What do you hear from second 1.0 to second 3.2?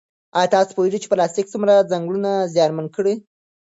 چې پلاستیک څومره ځنګلونه زیانمن کړي؟